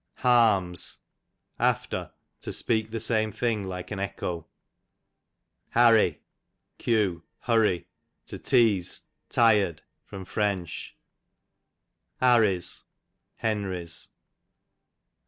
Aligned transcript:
Harms, 0.15 0.97
after, 1.59 2.11
to 2.39 2.51
speak 2.51 2.89
the 2.89 2.99
same 2.99 3.31
thing 3.31 3.67
like 3.67 3.91
an 3.91 3.99
echo. 3.99 4.47
Harry, 5.69 6.23
q. 6.79 7.21
hurry, 7.41 7.87
to 8.25 8.39
teane, 8.39 9.01
tired. 9.29 9.83
Fr. 10.03 10.23
Harry's, 12.19 12.83
Henry's. 13.35 14.09